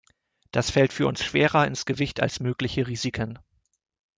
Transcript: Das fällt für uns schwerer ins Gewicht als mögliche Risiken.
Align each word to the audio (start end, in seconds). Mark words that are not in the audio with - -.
Das 0.49 0.71
fällt 0.71 0.93
für 0.93 1.05
uns 1.05 1.23
schwerer 1.23 1.67
ins 1.67 1.85
Gewicht 1.85 2.21
als 2.21 2.39
mögliche 2.39 2.87
Risiken. 2.87 3.37